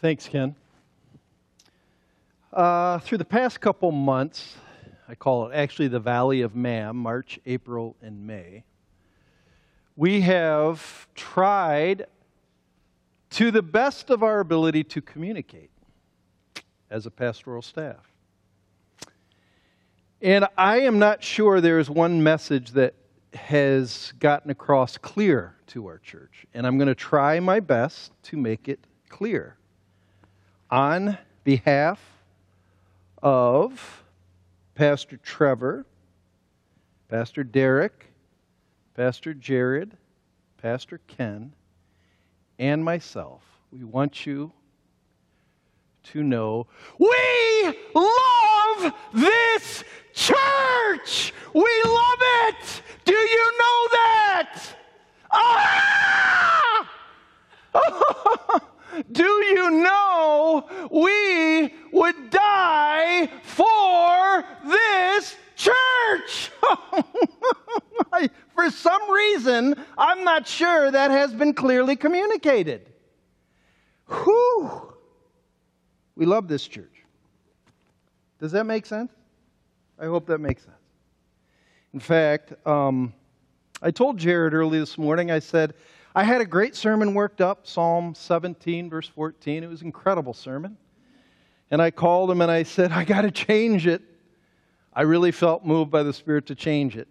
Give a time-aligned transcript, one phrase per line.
[0.00, 0.54] Thanks, Ken.
[2.52, 4.54] Uh, through the past couple months,
[5.08, 8.62] I call it actually the Valley of Mam, March, April, and May,
[9.96, 12.06] we have tried
[13.30, 15.70] to the best of our ability to communicate
[16.90, 18.12] as a pastoral staff.
[20.22, 22.94] And I am not sure there is one message that
[23.34, 26.46] has gotten across clear to our church.
[26.54, 29.57] And I'm going to try my best to make it clear.
[30.70, 31.98] On behalf
[33.22, 34.04] of
[34.74, 35.86] Pastor Trevor,
[37.08, 38.12] Pastor Derek,
[38.94, 39.96] Pastor Jared,
[40.60, 41.54] Pastor Ken,
[42.58, 43.42] and myself,
[43.72, 44.52] we want you
[46.02, 46.66] to know
[46.98, 51.32] we love this church.
[51.54, 52.82] We love it.
[53.06, 54.62] Do you know that?
[55.32, 56.90] Ah!
[59.12, 66.50] Do you know we would die for this church?
[68.54, 72.88] for some reason, I'm not sure that has been clearly communicated.
[74.08, 74.94] Whew.
[76.16, 77.04] We love this church.
[78.40, 79.12] Does that make sense?
[79.98, 80.74] I hope that makes sense.
[81.92, 83.12] In fact, um,
[83.82, 85.74] I told Jared early this morning, I said,
[86.18, 89.62] I had a great sermon worked up, Psalm 17, verse 14.
[89.62, 90.76] It was an incredible sermon.
[91.70, 94.02] And I called him and I said, I got to change it.
[94.92, 97.06] I really felt moved by the Spirit to change it.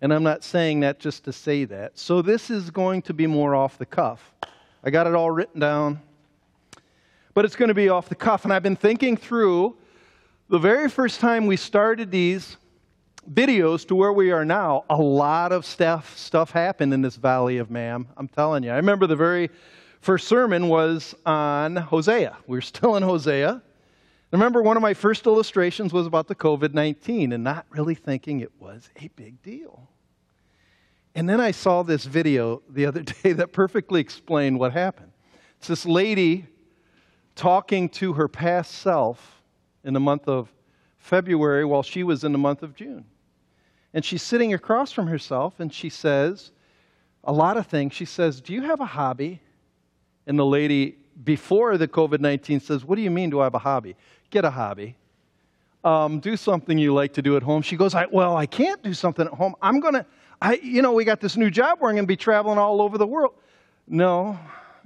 [0.00, 1.98] And I'm not saying that just to say that.
[1.98, 4.32] So this is going to be more off the cuff.
[4.82, 6.00] I got it all written down,
[7.34, 8.44] but it's going to be off the cuff.
[8.44, 9.76] And I've been thinking through
[10.48, 12.56] the very first time we started these
[13.32, 17.58] videos to where we are now, a lot of stuff, stuff happened in this valley
[17.58, 18.08] of Mam.
[18.16, 18.70] I'm telling you.
[18.70, 19.50] I remember the very
[20.00, 22.36] first sermon was on Hosea.
[22.46, 23.62] We're still in Hosea.
[24.30, 27.94] I remember one of my first illustrations was about the COVID 19 and not really
[27.94, 29.88] thinking it was a big deal.
[31.14, 35.12] And then I saw this video the other day that perfectly explained what happened.
[35.58, 36.46] It's this lady
[37.34, 39.42] talking to her past self
[39.84, 40.52] in the month of
[40.98, 43.04] February while she was in the month of June.
[43.98, 46.52] And she's sitting across from herself and she says
[47.24, 47.94] a lot of things.
[47.94, 49.40] She says, Do you have a hobby?
[50.28, 53.56] And the lady before the COVID 19 says, What do you mean, do I have
[53.56, 53.96] a hobby?
[54.30, 54.94] Get a hobby.
[55.82, 57.60] Um, do something you like to do at home.
[57.60, 59.56] She goes, I, Well, I can't do something at home.
[59.60, 60.06] I'm going to,
[60.40, 62.80] I, you know, we got this new job where I'm going to be traveling all
[62.80, 63.34] over the world.
[63.88, 64.38] No,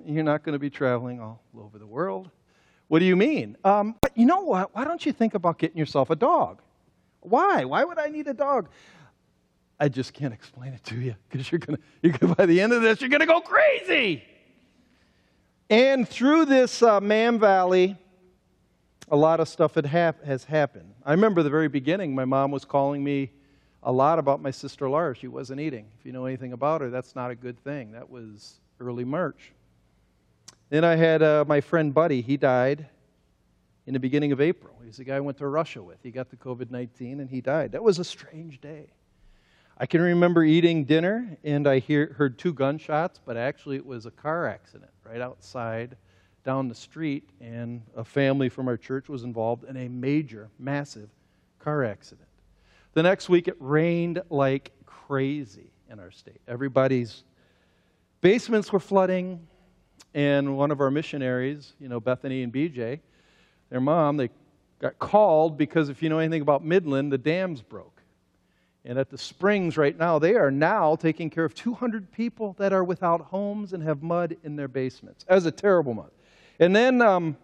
[0.07, 2.31] you're not going to be traveling all over the world.
[2.89, 3.59] What do you mean?
[3.63, 4.75] Um, but you know what?
[4.75, 6.63] Why don't you think about getting yourself a dog?
[7.23, 7.65] Why?
[7.65, 8.69] Why would I need a dog?
[9.83, 12.73] I just can't explain it to you because you're gonna, you're gonna, by the end
[12.73, 14.23] of this, you're gonna go crazy.
[15.69, 17.97] And through this uh, Mam Valley,
[19.09, 20.95] a lot of stuff had hap- has happened.
[21.05, 23.33] I remember the very beginning, my mom was calling me
[23.83, 25.17] a lot about my sister Laura.
[25.17, 25.87] She wasn't eating.
[25.99, 27.91] If you know anything about her, that's not a good thing.
[27.91, 29.51] That was early March.
[30.69, 32.21] Then I had uh, my friend Buddy.
[32.21, 32.87] He died
[33.89, 34.77] in the beginning of April.
[34.85, 35.99] He's the guy I went to Russia with.
[36.05, 37.73] He got the COVID 19 and he died.
[37.73, 38.87] That was a strange day.
[39.83, 44.07] I can remember eating dinner and I hear, heard two gunshots, but actually it was
[44.07, 45.97] a car accident right outside
[46.45, 51.09] down the street, and a family from our church was involved in a major, massive
[51.59, 52.29] car accident.
[52.95, 56.41] The next week it rained like crazy in our state.
[56.47, 57.25] Everybody's
[58.21, 59.49] basements were flooding,
[60.15, 63.01] and one of our missionaries, you know, Bethany and BJ,
[63.69, 64.31] their mom, they
[64.79, 67.92] got called because if you know anything about Midland, the dams broke.
[68.85, 72.73] And at the springs right now, they are now taking care of 200 people that
[72.73, 75.25] are without homes and have mud in their basements.
[75.25, 76.13] That was a terrible month.
[76.59, 77.37] And then um,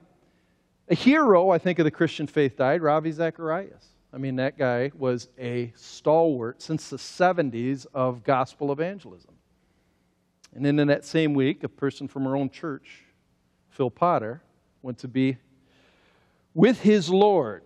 [0.89, 3.87] a hero, I think, of the Christian faith died, Ravi Zacharias.
[4.13, 9.35] I mean, that guy was a stalwart since the 70s of gospel evangelism.
[10.55, 13.05] And then in that same week, a person from our own church,
[13.69, 14.43] Phil Potter,
[14.83, 15.37] went to be
[16.55, 17.63] with his Lord.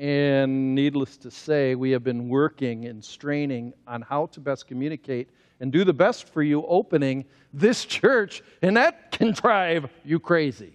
[0.00, 5.28] And needless to say, we have been working and straining on how to best communicate
[5.60, 10.72] and do the best for you opening this church, and that can drive you crazy.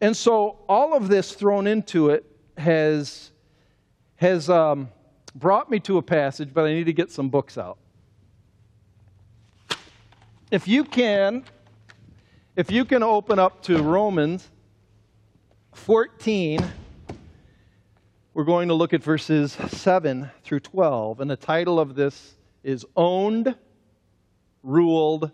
[0.00, 2.24] And so, all of this thrown into it
[2.56, 3.30] has,
[4.16, 4.88] has um,
[5.34, 7.76] brought me to a passage, but I need to get some books out.
[10.50, 11.44] If you can,
[12.56, 14.48] if you can open up to Romans
[15.74, 16.64] 14,
[18.36, 21.20] we're going to look at verses 7 through 12.
[21.20, 23.54] And the title of this is Owned,
[24.62, 25.30] Ruled,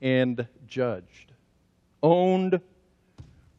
[0.00, 1.32] and Judged.
[2.02, 2.60] Owned,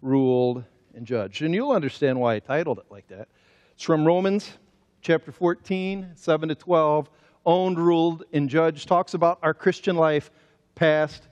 [0.01, 1.41] ruled, and judged.
[1.41, 3.29] And you'll understand why I titled it like that.
[3.75, 4.51] It's from Romans
[4.99, 7.09] chapter 14, 7 to 12.
[7.45, 10.31] Owned, ruled, and judged talks about our Christian life,
[10.75, 11.29] past,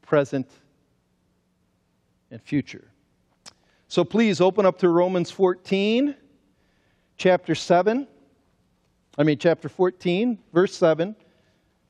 [0.00, 0.48] present,
[2.30, 2.90] and future.
[3.90, 6.14] So please open up to Romans 14,
[7.16, 8.06] chapter 7.
[9.16, 11.16] I mean, chapter 14, verse 7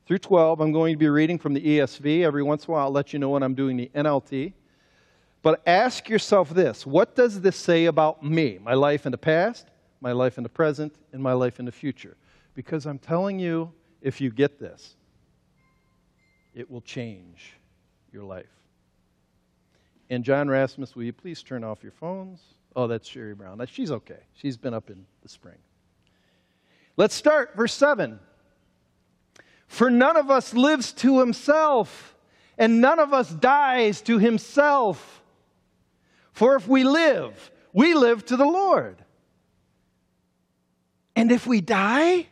[0.07, 0.61] through 12.
[0.61, 2.23] I'm going to be reading from the ESV.
[2.23, 4.53] Every once in a while, I'll let you know when I'm doing the NLT.
[5.43, 9.67] But ask yourself this what does this say about me, my life in the past,
[10.01, 12.17] my life in the present, and my life in the future?
[12.55, 13.73] Because I'm telling you,
[14.03, 14.95] if you get this,
[16.55, 17.55] it will change
[18.13, 18.58] your life.
[20.11, 22.41] And John Rasmus, will you please turn off your phones?
[22.75, 23.61] Oh, that's Sherry Brown.
[23.71, 24.21] She's okay.
[24.35, 25.59] She's been up in the spring.
[26.97, 28.19] Let's start, verse 7.
[29.67, 32.17] For none of us lives to himself,
[32.57, 35.23] and none of us dies to himself.
[36.33, 38.97] For if we live, we live to the Lord.
[41.15, 42.29] And if we die,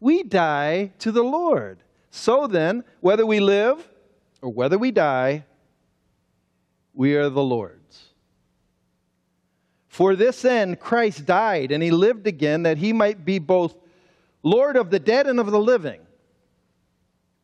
[0.00, 1.78] we die to the Lord.
[2.10, 3.86] So then, whether we live
[4.40, 5.44] or whether we die,
[6.98, 8.08] we are the Lord's.
[9.86, 13.76] For this end, Christ died, and he lived again that he might be both
[14.42, 16.00] Lord of the dead and of the living.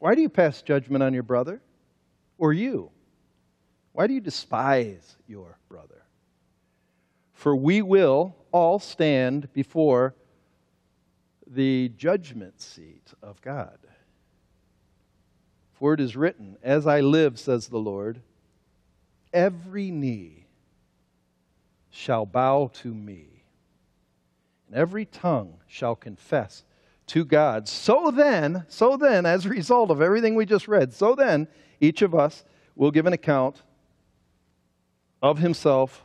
[0.00, 1.62] Why do you pass judgment on your brother?
[2.36, 2.90] Or you?
[3.92, 6.02] Why do you despise your brother?
[7.32, 10.16] For we will all stand before
[11.46, 13.78] the judgment seat of God.
[15.74, 18.20] For it is written, As I live, says the Lord,
[19.34, 20.46] every knee
[21.90, 23.44] shall bow to me,
[24.66, 26.64] and every tongue shall confess
[27.08, 27.68] to God.
[27.68, 31.48] So then, so then, as a result of everything we just read, so then,
[31.80, 32.44] each of us
[32.74, 33.62] will give an account
[35.22, 36.04] of himself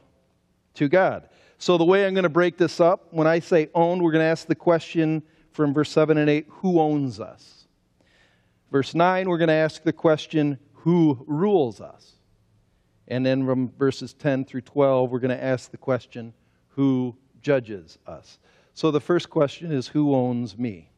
[0.75, 1.29] to God.
[1.57, 4.23] So, the way I'm going to break this up, when I say owned, we're going
[4.23, 7.67] to ask the question from verse 7 and 8 who owns us?
[8.71, 12.18] Verse 9, we're going to ask the question who rules us?
[13.09, 16.33] And then from verses 10 through 12, we're going to ask the question
[16.69, 18.37] who judges us?
[18.73, 20.89] So the first question is who owns me?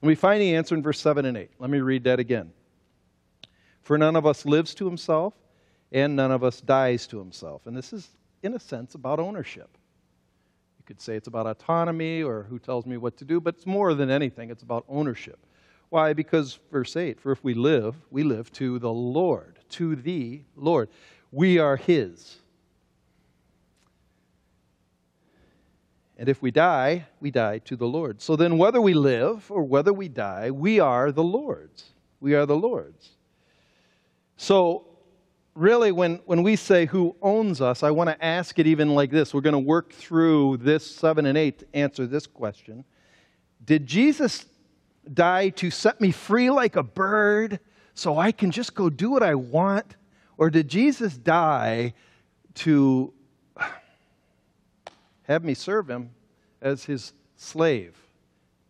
[0.00, 1.50] And we find the answer in verse 7 and 8.
[1.58, 2.52] Let me read that again.
[3.82, 5.34] For none of us lives to himself,
[5.92, 7.66] and none of us dies to himself.
[7.66, 8.08] And this is,
[8.42, 9.68] in a sense, about ownership.
[10.78, 13.66] You could say it's about autonomy or who tells me what to do, but it's
[13.66, 15.38] more than anything, it's about ownership.
[15.90, 16.14] Why?
[16.14, 20.88] Because, verse 8, for if we live, we live to the Lord, to the Lord.
[21.30, 22.38] We are His.
[26.22, 28.22] And if we die, we die to the Lord.
[28.22, 31.90] So then, whether we live or whether we die, we are the Lord's.
[32.20, 33.10] We are the Lord's.
[34.36, 34.86] So,
[35.54, 39.10] really, when, when we say who owns us, I want to ask it even like
[39.10, 39.34] this.
[39.34, 42.84] We're going to work through this 7 and 8 to answer this question.
[43.64, 44.46] Did Jesus
[45.12, 47.58] die to set me free like a bird
[47.94, 49.96] so I can just go do what I want?
[50.36, 51.94] Or did Jesus die
[52.54, 53.12] to
[55.24, 56.10] have me serve him
[56.60, 57.96] as his slave,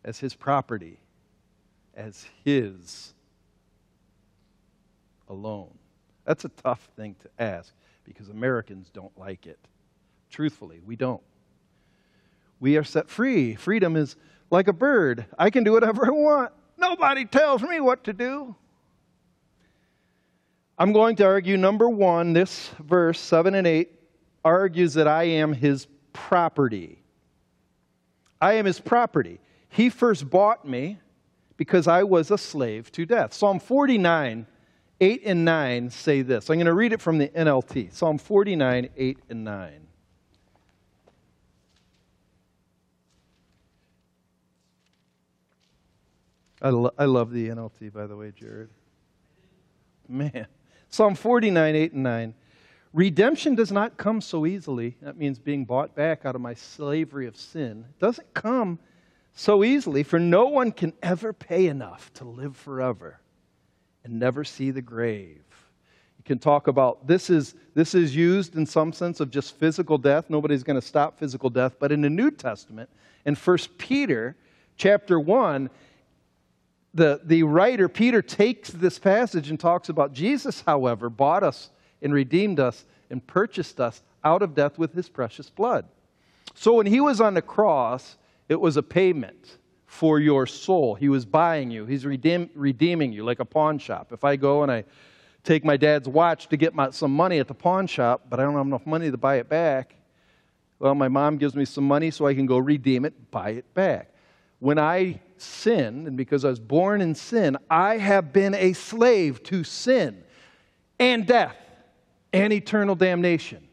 [0.05, 0.99] as his property,
[1.95, 3.15] as his
[5.29, 5.71] alone.
[6.25, 7.73] That's a tough thing to ask
[8.05, 9.59] because Americans don't like it.
[10.31, 11.23] Truthfully, we don't.
[12.61, 13.55] We are set free.
[13.57, 14.17] Freedom is
[14.51, 15.27] like a bird.
[15.39, 16.53] I can do whatever I want.
[16.79, 18.55] Nobody tells me what to do.
[20.79, 23.91] I'm going to argue number one, this verse 7 and 8
[24.45, 27.03] argues that I am his property.
[28.41, 29.39] I am his property.
[29.69, 30.99] He first bought me
[31.57, 33.33] because I was a slave to death.
[33.33, 34.47] Psalm 49,
[35.01, 36.51] 8 and 9 say this.
[36.51, 37.93] I'm going to read it from the NLT.
[37.93, 39.73] Psalm 49, 8 and 9.
[46.61, 48.71] I, lo- I love the NLT, by the way, Jared.
[50.09, 50.47] Man.
[50.93, 52.35] Psalm 49, 8 and 9.
[52.93, 54.95] Redemption does not come so easily.
[55.01, 57.87] That means being bought back out of my slavery of sin.
[57.89, 58.79] It doesn't come
[59.35, 63.21] so easily, for no one can ever pay enough to live forever
[64.05, 65.43] and never see the grave.
[66.19, 69.97] You can talk about this is this is used in some sense of just physical
[69.97, 70.29] death.
[70.29, 72.91] Nobody's going to stop physical death, but in the New Testament,
[73.25, 74.37] in 1 Peter
[74.77, 75.71] chapter 1,
[76.95, 81.71] the, the writer Peter takes this passage and talks about Jesus, however, bought us
[82.03, 85.87] and redeemed us and purchased us out of death with his precious blood.
[86.55, 88.17] So when he was on the cross,
[88.49, 90.95] it was a payment for your soul.
[90.95, 94.13] He was buying you, he's redeem, redeeming you like a pawn shop.
[94.13, 94.85] If I go and I
[95.45, 98.45] take my dad's watch to get my, some money at the pawn shop, but I
[98.45, 99.95] don't have enough money to buy it back.
[100.79, 103.75] Well, my mom gives me some money so I can go redeem it, buy it
[103.75, 104.12] back.
[104.63, 109.43] When I sin, and because I was born in sin, I have been a slave
[109.43, 110.23] to sin
[111.01, 111.57] and death
[112.33, 113.67] and eternal damnation.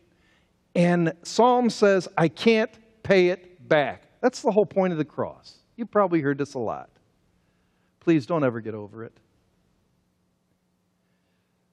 [0.74, 2.72] And Psalm says, I can't
[3.04, 4.02] pay it back.
[4.20, 5.60] That's the whole point of the cross.
[5.76, 6.90] You've probably heard this a lot.
[8.00, 9.16] Please don't ever get over it.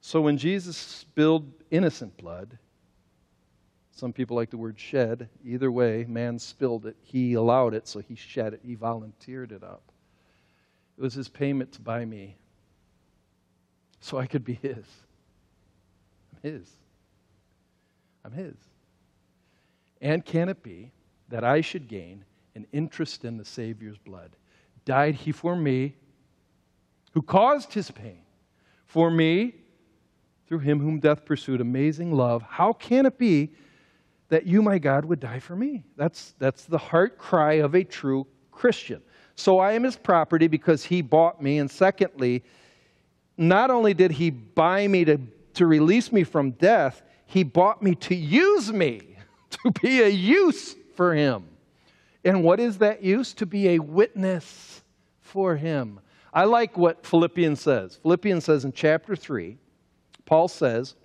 [0.03, 2.59] So when Jesus spilled innocent blood,
[3.97, 5.31] some people like the word shed.
[5.43, 6.97] Either way, man spilled it.
[7.01, 8.61] He allowed it, so he shed it.
[8.63, 9.91] He volunteered it up.
[10.99, 12.37] It was his payment to buy me
[14.01, 14.85] so I could be his.
[16.31, 16.71] I'm his.
[18.23, 18.55] I'm his.
[20.03, 20.93] And can it be
[21.31, 22.23] that I should gain
[22.55, 24.37] an interest in the Savior's blood?
[24.85, 25.97] Died he for me,
[27.13, 28.21] who caused his pain,
[28.85, 29.55] for me,
[30.47, 32.43] through him whom death pursued, amazing love.
[32.43, 33.55] How can it be
[34.29, 35.85] that you, my God, would die for me?
[35.97, 39.03] That's, that's the heart cry of a true Christian.
[39.37, 41.59] So I am his property because he bought me.
[41.59, 42.43] And secondly,
[43.37, 45.19] not only did he buy me to,
[45.55, 49.17] to release me from death, he bought me to use me,
[49.51, 51.45] to be a use for him.
[52.25, 53.35] And what is that use?
[53.35, 54.83] To be a witness
[55.21, 56.01] for him.
[56.33, 57.97] I like what Philippians says.
[58.03, 59.57] Philippians says in chapter 3,
[60.25, 60.97] Paul says,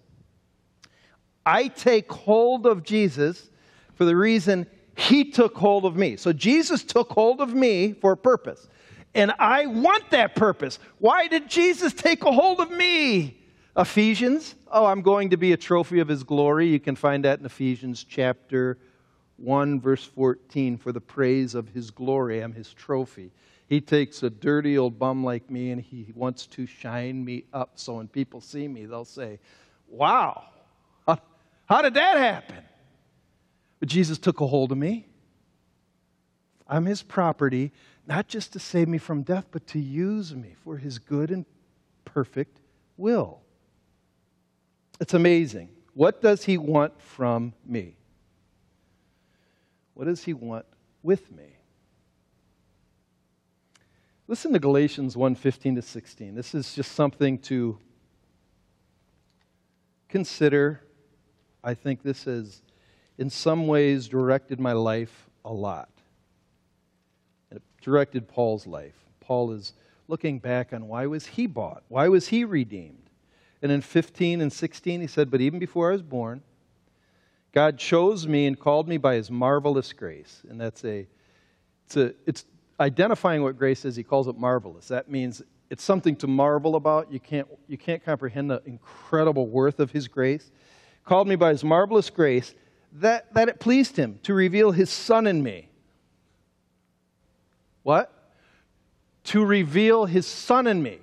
[1.45, 3.49] I take hold of Jesus
[3.95, 6.17] for the reason he took hold of me.
[6.17, 8.67] So Jesus took hold of me for a purpose.
[9.13, 10.79] And I want that purpose.
[10.99, 13.37] Why did Jesus take a hold of me?
[13.77, 14.55] Ephesians.
[14.71, 16.67] Oh, I'm going to be a trophy of his glory.
[16.67, 18.77] You can find that in Ephesians chapter
[19.37, 20.77] 1, verse 14.
[20.77, 23.31] For the praise of his glory, I'm his trophy.
[23.67, 27.71] He takes a dirty old bum like me and he wants to shine me up.
[27.75, 29.39] So when people see me, they'll say,
[29.89, 30.43] Wow,
[31.71, 32.57] how did that happen?
[33.79, 35.07] But Jesus took a hold of me.
[36.67, 37.71] I'm his property,
[38.05, 41.45] not just to save me from death, but to use me for his good and
[42.03, 42.59] perfect
[42.97, 43.39] will.
[44.99, 45.69] It's amazing.
[45.93, 47.95] What does he want from me?
[49.93, 50.65] What does he want
[51.03, 51.55] with me?
[54.27, 56.35] Listen to Galatians 1 15 to 16.
[56.35, 57.77] This is just something to
[60.09, 60.81] consider.
[61.63, 62.61] I think this has,
[63.17, 65.89] in some ways, directed my life a lot.
[67.51, 68.95] It directed Paul's life.
[69.19, 69.73] Paul is
[70.07, 71.83] looking back on why was he bought?
[71.87, 73.09] Why was he redeemed?
[73.61, 76.41] And in 15 and 16, he said, But even before I was born,
[77.51, 80.41] God chose me and called me by his marvelous grace.
[80.49, 81.07] And that's a,
[81.85, 82.45] it's, a, it's
[82.79, 83.95] identifying what grace is.
[83.95, 84.87] He calls it marvelous.
[84.87, 87.11] That means it's something to marvel about.
[87.11, 90.51] You can't, you can't comprehend the incredible worth of his grace.
[91.05, 92.53] Called me by his marvelous grace
[92.93, 95.69] that, that it pleased him to reveal his son in me.
[97.83, 98.13] What?
[99.25, 100.99] To reveal his son in me.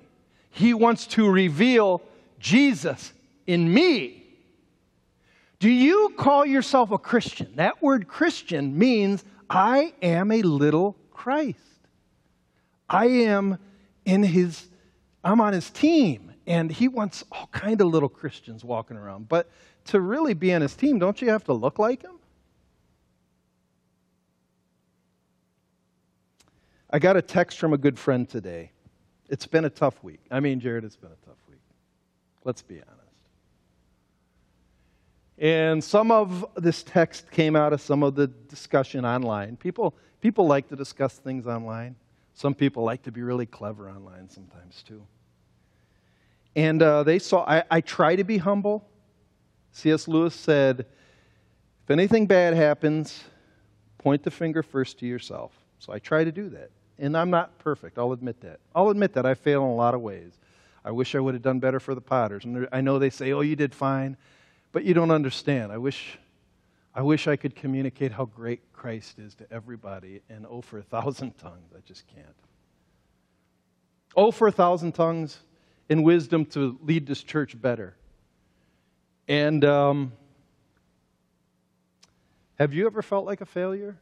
[0.51, 2.01] He wants to reveal
[2.39, 3.13] Jesus
[3.47, 4.23] in me.
[5.59, 7.51] Do you call yourself a Christian?
[7.55, 11.57] That word Christian means I am a little Christ.
[12.87, 13.59] I am
[14.05, 14.67] in his,
[15.23, 19.27] I'm on his team, and he wants all kind of little Christians walking around.
[19.27, 19.49] But
[19.89, 22.19] to really be on his team, don't you have to look like him?
[26.91, 28.71] I got a text from a good friend today.
[29.29, 30.21] It's been a tough week.
[30.31, 31.59] I mean, Jared, it's been a tough week.
[32.43, 32.99] Let's be honest.
[35.37, 39.55] And some of this text came out of some of the discussion online.
[39.55, 41.95] People, people like to discuss things online.
[42.33, 45.05] Some people like to be really clever online sometimes too.
[46.55, 48.88] And uh, they saw, I, I try to be humble.
[49.79, 50.07] C.S.
[50.07, 53.23] Lewis said, if anything bad happens,
[53.97, 55.51] point the finger first to yourself.
[55.79, 56.69] So I try to do that.
[56.97, 58.59] And I'm not perfect, I'll admit that.
[58.75, 60.37] I'll admit that I fail in a lot of ways.
[60.83, 62.45] I wish I would have done better for the potters.
[62.45, 64.17] And I know they say, oh, you did fine,
[64.71, 65.71] but you don't understand.
[65.71, 66.17] I wish
[66.95, 70.83] I wish I could communicate how great Christ is to everybody and oh for a
[70.83, 71.71] thousand tongues.
[71.75, 72.27] I just can't.
[74.15, 75.37] Oh for a thousand tongues
[75.87, 77.95] in wisdom to lead this church better.
[79.29, 80.11] And um,
[82.57, 83.95] have you ever felt like a failure?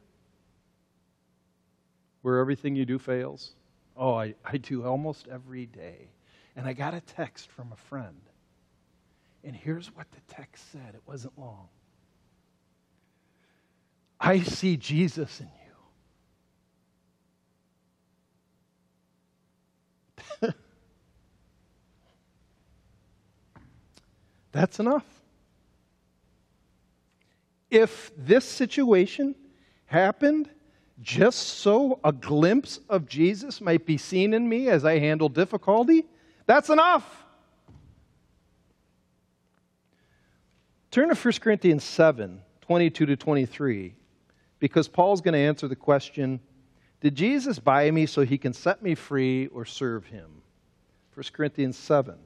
[2.22, 3.52] Where everything you do fails?
[3.94, 6.08] Oh, I, I do almost every day.
[6.56, 8.22] And I got a text from a friend.
[9.44, 11.68] And here's what the text said it wasn't long.
[14.18, 15.50] I see Jesus in
[20.42, 20.52] you.
[24.52, 25.17] That's enough.
[27.70, 29.34] If this situation
[29.86, 30.50] happened
[31.00, 36.04] just so a glimpse of Jesus might be seen in me as I handle difficulty,
[36.46, 37.24] that's enough.
[40.90, 43.94] Turn to 1 Corinthians 7 22 to 23,
[44.58, 46.40] because Paul's going to answer the question
[47.00, 50.42] Did Jesus buy me so he can set me free or serve him?
[51.14, 52.16] 1 Corinthians 7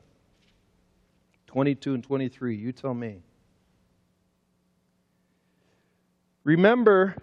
[1.46, 2.56] 22 and 23.
[2.56, 3.22] You tell me.
[6.44, 7.16] Remember,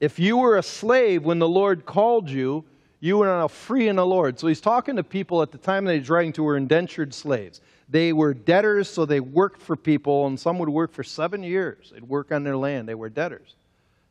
[0.00, 2.64] if you were a slave when the Lord called you,
[3.00, 4.38] you were now free in the Lord.
[4.38, 7.60] So he's talking to people at the time that he's writing to were indentured slaves.
[7.88, 11.92] They were debtors, so they worked for people, and some would work for seven years.
[11.92, 12.88] They'd work on their land.
[12.88, 13.56] They were debtors.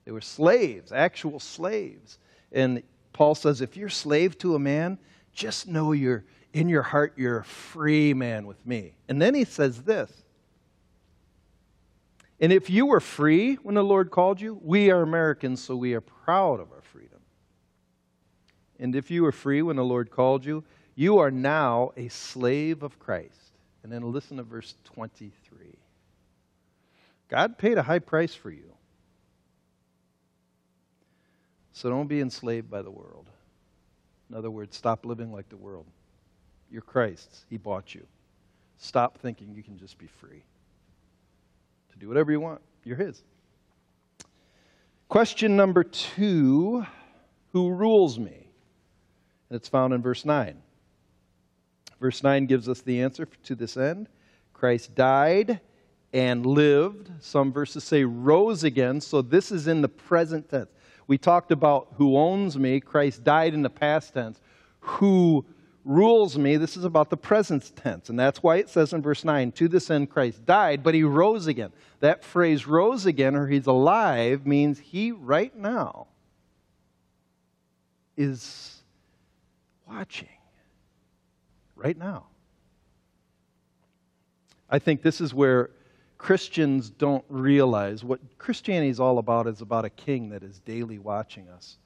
[0.05, 2.19] They were slaves, actual slaves.
[2.51, 4.99] And Paul says, if you're slave to a man,
[5.33, 6.23] just know you're
[6.53, 8.93] in your heart, you're a free man with me.
[9.09, 10.22] And then he says this.
[12.43, 15.93] And if you were free when the Lord called you, we are Americans, so we
[15.93, 17.21] are proud of our freedom.
[18.77, 22.83] And if you were free when the Lord called you, you are now a slave
[22.83, 23.53] of Christ.
[23.81, 25.31] And then listen to verse 23.
[27.29, 28.73] God paid a high price for you.
[31.71, 33.29] So don't be enslaved by the world.
[34.29, 35.85] In other words, stop living like the world.
[36.69, 37.45] You're Christ's.
[37.49, 38.05] He bought you.
[38.79, 40.43] Stop thinking you can just be free
[41.93, 42.61] to do whatever you want.
[42.83, 43.23] You're His.
[45.07, 46.85] Question number two
[47.51, 48.47] Who rules me?
[49.49, 50.57] And it's found in verse 9.
[52.01, 54.09] Verse 9 gives us the answer to this end.
[54.51, 55.61] Christ died
[56.11, 57.11] and lived.
[57.19, 58.99] Some verses say rose again.
[58.99, 60.69] So this is in the present tense.
[61.07, 62.79] We talked about who owns me.
[62.79, 64.41] Christ died in the past tense.
[64.79, 65.45] Who
[65.85, 66.57] rules me?
[66.57, 68.09] This is about the present tense.
[68.09, 71.03] And that's why it says in verse 9, to this end Christ died, but he
[71.03, 71.71] rose again.
[71.99, 76.07] That phrase rose again or he's alive means he right now
[78.15, 78.81] is
[79.87, 80.27] watching
[81.75, 82.27] right now.
[84.69, 85.69] I think this is where
[86.17, 90.97] Christians don't realize what Christianity is all about is about a king that is daily
[90.97, 91.77] watching us,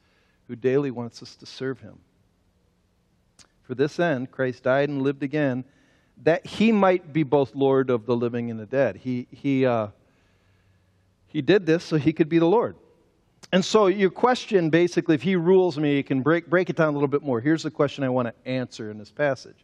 [0.47, 1.97] who daily wants us to serve him.
[3.67, 5.65] For this end, Christ died and lived again,
[6.23, 8.95] that he might be both Lord of the living and the dead.
[8.95, 9.88] He, he, uh,
[11.27, 12.77] he did this so he could be the Lord.
[13.51, 16.89] And so, your question basically, if he rules me, you can break, break it down
[16.89, 17.41] a little bit more.
[17.41, 19.58] Here's the question I want to answer in this passage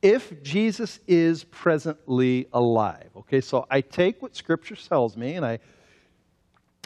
[0.00, 3.10] if Jesus is presently alive.
[3.16, 5.58] Okay, so I take what Scripture tells me and I,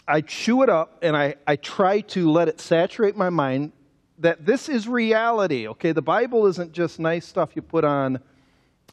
[0.09, 3.73] I chew it up and I, I try to let it saturate my mind
[4.23, 5.69] that this is reality.
[5.69, 8.19] Okay, the Bible isn't just nice stuff you put on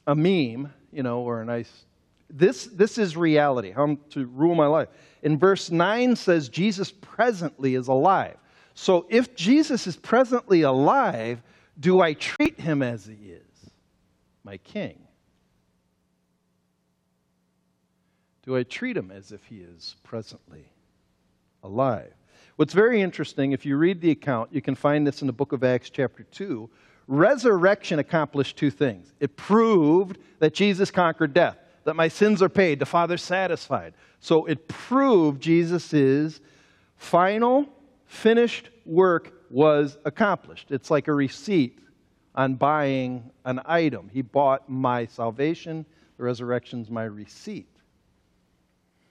[0.05, 1.85] a meme, you know, or a nice.
[2.29, 4.89] This, this is reality, how I'm to rule my life.
[5.23, 8.37] In verse 9 says Jesus presently is alive.
[8.75, 11.41] So if Jesus is presently alive,
[11.79, 13.49] do I treat him as he is?
[14.49, 14.97] my king?
[18.43, 20.65] Do I treat him as if he is presently
[21.61, 22.13] alive?
[22.59, 25.53] What's very interesting, if you read the account, you can find this in the book
[25.53, 26.69] of Acts, chapter 2.
[27.07, 29.13] Resurrection accomplished two things.
[29.21, 33.93] It proved that Jesus conquered death, that my sins are paid, the Father's satisfied.
[34.19, 36.41] So it proved Jesus'
[36.97, 37.65] final,
[38.07, 40.69] finished work was accomplished.
[40.69, 41.79] It's like a receipt
[42.35, 44.09] on buying an item.
[44.11, 45.85] He bought my salvation.
[46.17, 47.69] The resurrection's my receipt.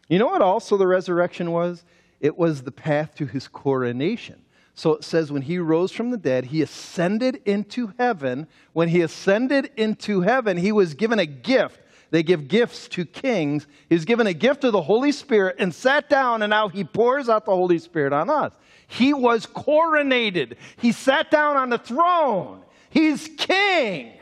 [0.07, 1.87] You know what also the resurrection was?
[2.21, 4.43] It was the path to his coronation.
[4.75, 8.47] So it says when he rose from the dead, he ascended into heaven.
[8.73, 11.81] When he ascended into heaven, he was given a gift.
[12.11, 13.67] They give gifts to kings.
[13.89, 16.85] He was given a gift of the Holy Spirit and sat down, and now he
[16.85, 18.53] pours out the Holy Spirit on us.
[18.87, 20.57] He was coronated.
[20.79, 22.63] He sat down on the throne.
[22.89, 24.13] He's king.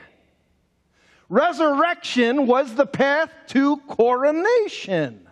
[1.28, 5.28] Resurrection was the path to coronation.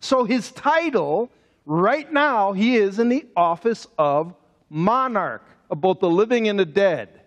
[0.00, 1.30] So his title,
[1.68, 4.34] right now, he is in the office of
[4.70, 7.20] monarch of both the living and the dead.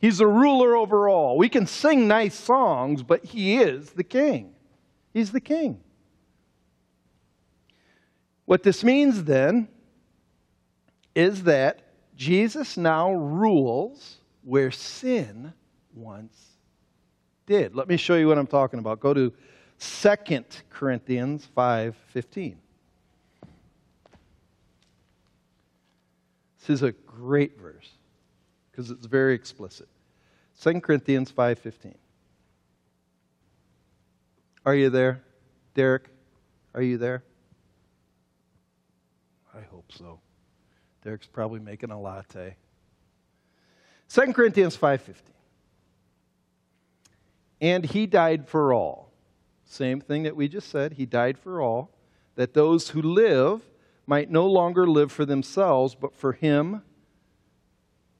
[0.00, 1.38] He's a ruler over all.
[1.38, 4.54] We can sing nice songs, but he is the king.
[5.14, 5.80] He's the king.
[8.44, 9.68] What this means then
[11.14, 11.82] is that
[12.16, 15.52] Jesus now rules where sin
[15.94, 16.36] once
[17.46, 17.74] did.
[17.74, 19.00] Let me show you what I'm talking about.
[19.00, 19.32] Go to
[19.78, 22.56] 2 Corinthians 5:15.
[26.66, 27.88] This is a great verse
[28.70, 29.88] because it's very explicit.
[30.60, 31.94] 2 Corinthians 5:15.
[34.64, 35.22] Are you there?
[35.74, 36.08] Derek,
[36.74, 37.22] are you there?
[39.54, 40.18] I hope so.
[41.02, 42.56] Derek's probably making a latte.
[44.08, 45.20] 2 Corinthians 5:15.
[47.60, 49.12] And he died for all.
[49.64, 51.92] Same thing that we just said, he died for all,
[52.34, 53.62] that those who live
[54.06, 56.82] might no longer live for themselves, but for him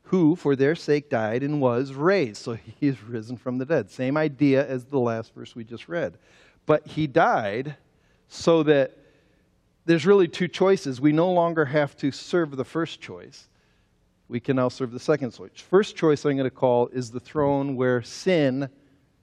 [0.07, 2.38] who for their sake died and was raised.
[2.38, 3.90] So he is risen from the dead.
[3.90, 6.18] Same idea as the last verse we just read.
[6.64, 7.77] But he died
[8.29, 8.96] so that
[9.85, 11.01] there's really two choices.
[11.01, 13.49] We no longer have to serve the first choice.
[14.29, 15.51] We can now serve the second choice.
[15.55, 18.68] First choice I'm going to call is the throne where sin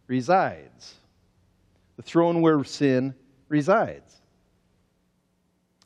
[0.07, 0.95] resides.
[1.97, 3.13] The throne where sin
[3.49, 4.21] resides.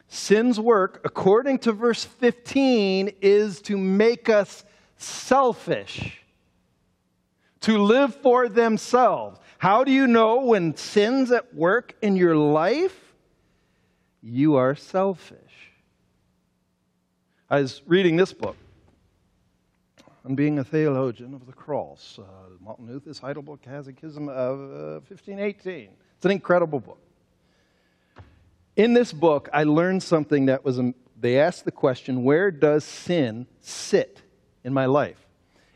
[0.08, 4.64] Sin's work, according to verse 15, is to make us
[4.98, 6.22] selfish,
[7.62, 9.40] to live for themselves.
[9.58, 13.14] How do you know when sin's at work in your life?
[14.22, 15.38] You are selfish.
[17.50, 18.58] I was reading this book
[20.26, 22.24] on being a theologian of the cross, uh,
[22.62, 25.90] Martin Luther's Heidelberg Catechism of uh, 1518.
[26.18, 27.00] It's an incredible book.
[28.78, 32.84] In this book, I learned something that was, um, they asked the question, where does
[32.84, 34.22] sin sit
[34.64, 35.18] in my life?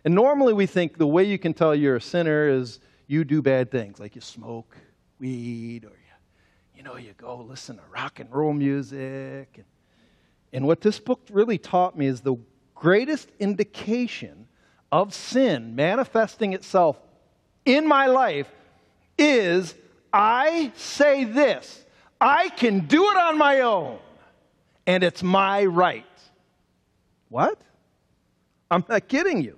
[0.05, 3.41] And normally we think the way you can tell you're a sinner is you do
[3.41, 4.77] bad things, like you smoke
[5.19, 9.49] weed or you, you know, you go listen to rock and roll music.
[9.55, 9.65] And,
[10.53, 12.35] and what this book really taught me is the
[12.75, 14.47] greatest indication
[14.91, 16.97] of sin manifesting itself
[17.65, 18.51] in my life
[19.17, 19.73] is
[20.13, 21.83] I say this
[22.21, 23.97] I can do it on my own,
[24.85, 26.05] and it's my right.
[27.29, 27.59] What?
[28.69, 29.57] I'm not kidding you.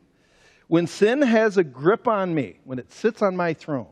[0.67, 3.88] When sin has a grip on me, when it sits on my throne,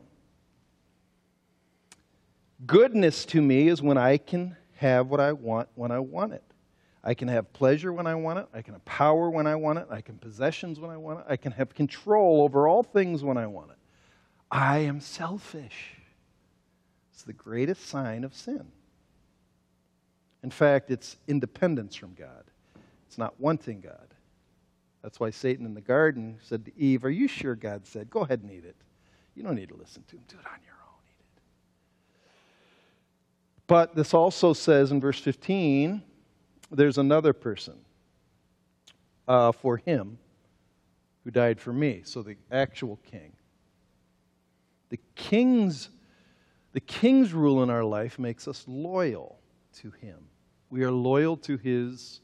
[2.66, 6.42] goodness to me is when I can have what I want when I want it.
[7.04, 8.46] I can have pleasure when I want it.
[8.54, 9.86] I can have power when I want it.
[9.90, 11.26] I can possessions when I want it.
[11.28, 13.76] I can have control over all things when I want it.
[14.50, 16.01] I am selfish.
[17.22, 18.66] It's the greatest sign of sin.
[20.42, 22.42] In fact, it's independence from God,
[23.06, 24.08] it's not wanting God.
[25.02, 28.22] That's why Satan in the garden said to Eve, Are you sure God said, Go
[28.22, 28.74] ahead and eat it?
[29.36, 30.22] You don't need to listen to him.
[30.26, 30.98] Do it on your own.
[31.10, 31.42] Eat it.
[33.68, 36.02] But this also says in verse 15,
[36.72, 37.76] there's another person
[39.28, 40.18] uh, for him
[41.22, 42.00] who died for me.
[42.04, 43.32] So the actual king.
[44.88, 45.88] The king's
[46.72, 49.38] the king's rule in our life makes us loyal
[49.80, 50.18] to him.
[50.70, 52.20] We are loyal to his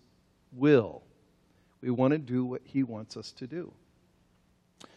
[0.52, 1.02] will.
[1.80, 3.72] We want to do what he wants us to do.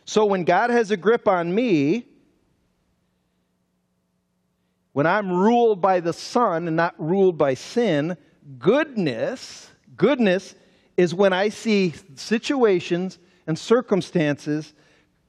[0.05, 2.05] So when God has a grip on me,
[4.93, 8.17] when I'm ruled by the Son and not ruled by sin,
[8.57, 10.55] goodness, goodness
[10.97, 14.73] is when I see situations and circumstances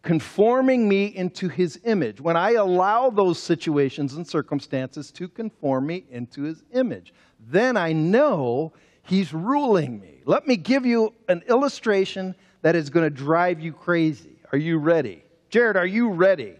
[0.02, 6.04] conforming me into his image, when I allow those situations and circumstances to conform me
[6.10, 10.22] into his image, then I know he's ruling me.
[10.24, 14.36] Let me give you an illustration that is going to drive you crazy.
[14.50, 15.24] Are you ready?
[15.50, 16.56] Jared, are you ready?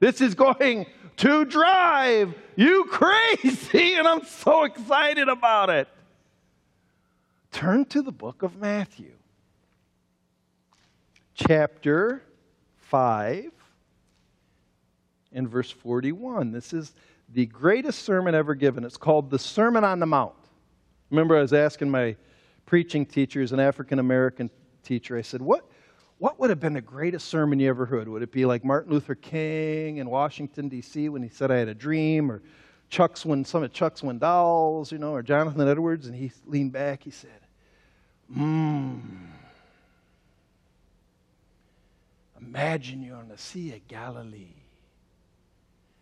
[0.00, 5.88] This is going to drive you crazy, and I'm so excited about it.
[7.50, 9.12] Turn to the book of Matthew,
[11.34, 12.22] chapter
[12.84, 13.50] 5
[15.32, 16.52] and verse 41.
[16.52, 16.94] This is
[17.32, 18.84] the greatest sermon ever given.
[18.84, 20.34] It's called the Sermon on the Mount.
[21.10, 22.16] Remember, I was asking my
[22.66, 24.50] preaching teachers, an African American
[24.82, 25.68] teacher, I said, what,
[26.18, 28.08] what would have been the greatest sermon you ever heard?
[28.08, 31.68] Would it be like Martin Luther King in Washington, D.C., when he said, I had
[31.68, 32.42] a dream, or
[32.88, 37.02] Chuck Swin, some of Chuck Swindoll's, you know, or Jonathan Edwards, and he leaned back,
[37.02, 37.30] he said,
[38.32, 39.00] Mmm.
[42.40, 44.64] Imagine you're on the Sea of Galilee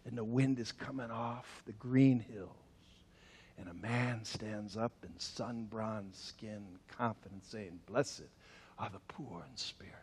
[0.07, 2.49] and the wind is coming off the green hills,
[3.59, 8.25] and a man stands up in sun bronzed skin, confident, saying, Blessed
[8.79, 9.95] are the poor in spirit,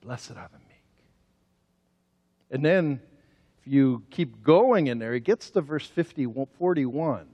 [0.00, 0.76] blessed are the meek.
[2.50, 3.00] And then,
[3.60, 6.26] if you keep going in there, he gets to verse 50,
[6.58, 7.26] 41,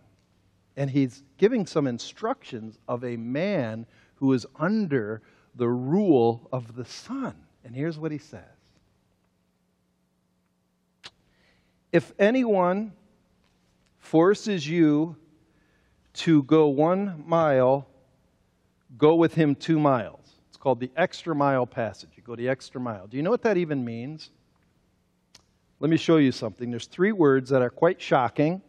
[0.76, 5.22] and he's giving some instructions of a man who is under
[5.56, 7.34] the rule of the Son.
[7.64, 8.42] And here's what he says
[11.92, 12.92] If anyone
[13.98, 15.16] forces you
[16.14, 17.86] to go one mile,
[18.96, 20.20] go with him two miles.
[20.48, 22.10] It's called the extra mile passage.
[22.16, 23.06] You go the extra mile.
[23.06, 24.30] Do you know what that even means?
[25.80, 26.70] Let me show you something.
[26.70, 28.62] There's three words that are quite shocking.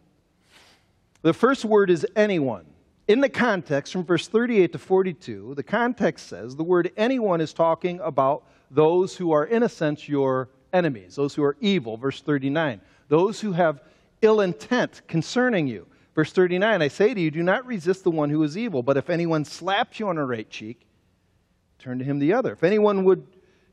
[1.21, 2.65] The first word is anyone.
[3.08, 7.54] In the context, from verse 38 to 42, the context says the word anyone is
[7.54, 11.96] talking about those who are, in a sense, your enemies, those who are evil.
[11.96, 13.82] Verse 39, those who have
[14.22, 15.88] ill intent concerning you.
[16.15, 18.98] Verse 39, I say to you, do not resist the one who is evil, but
[18.98, 20.86] if anyone slaps you on the right cheek,
[21.80, 22.52] turn to him the other.
[22.52, 23.26] If anyone would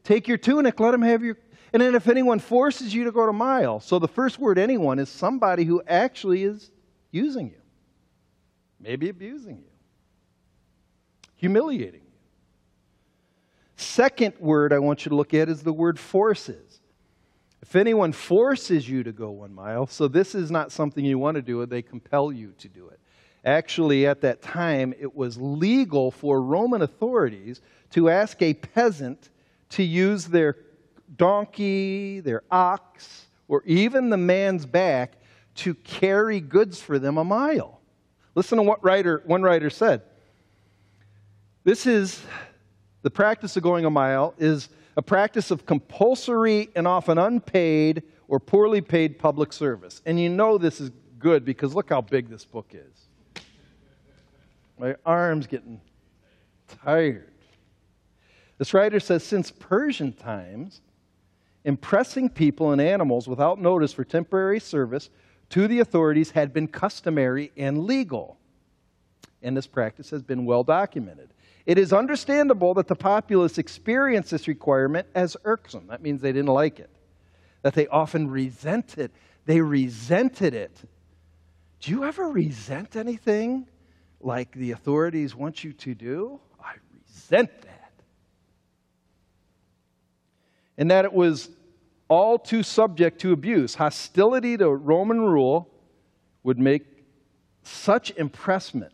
[0.05, 1.39] take your tunic, let him have your.
[1.73, 3.81] And then if anyone forces you to go a mile.
[3.81, 6.71] So the first word, anyone, is somebody who actually is
[7.11, 7.64] using you
[8.85, 9.71] maybe abusing you,
[11.37, 12.13] humiliating you.
[13.77, 16.81] Second word I want you to look at is the word forces.
[17.63, 21.37] If anyone forces you to go one mile, so this is not something you want
[21.37, 23.01] to do, they compel you to do it.
[23.43, 29.31] Actually, at that time, it was legal for Roman authorities to ask a peasant
[29.71, 30.57] to use their
[31.17, 35.15] donkey, their ox, or even the man's back
[35.55, 37.81] to carry goods for them a mile.
[38.35, 40.03] Listen to what writer, one writer said.
[41.63, 42.23] This is
[43.03, 48.41] the practice of going a mile is a practice of compulsory and often unpaid or
[48.41, 50.03] poorly paid public service.
[50.07, 53.45] And you know this is good because look how big this book is.
[54.79, 55.81] My arm's getting
[56.83, 57.31] tired.
[58.59, 60.81] This writer says since Persian times,
[61.65, 65.11] impressing people and animals without notice for temporary service
[65.51, 68.39] to the authorities had been customary and legal,
[69.43, 71.31] and this practice has been well documented.
[71.67, 75.87] It is understandable that the populace experienced this requirement as irksome.
[75.89, 76.91] That means they didn't like it,
[77.63, 79.11] that they often resented.
[79.47, 80.77] They resented it.
[81.81, 83.67] Do you ever resent anything
[84.21, 86.41] like the authorities want you to do?
[86.63, 87.93] I resent that.
[90.79, 91.51] And that it was
[92.09, 93.75] all too subject to abuse.
[93.75, 95.71] Hostility to Roman rule
[96.43, 96.85] would make
[97.63, 98.93] such impressment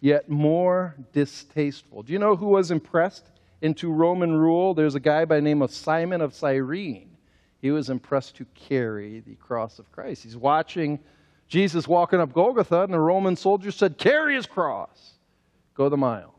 [0.00, 2.02] yet more distasteful.
[2.02, 3.26] Do you know who was impressed
[3.60, 4.74] into Roman rule?
[4.74, 7.16] There's a guy by the name of Simon of Cyrene.
[7.60, 10.22] He was impressed to carry the cross of Christ.
[10.22, 10.98] He's watching
[11.48, 15.14] Jesus walking up Golgotha, and the Roman soldier said, Carry his cross.
[15.74, 16.34] Go the mile.